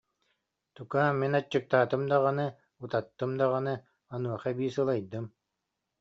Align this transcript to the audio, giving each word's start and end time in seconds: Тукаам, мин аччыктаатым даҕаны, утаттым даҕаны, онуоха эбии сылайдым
Тукаам, 0.75 1.15
мин 1.23 1.33
аччыктаатым 1.39 2.03
даҕаны, 2.11 2.47
утаттым 2.83 3.31
даҕаны, 3.39 3.75
онуоха 4.13 4.47
эбии 4.53 4.73
сылайдым 4.75 5.25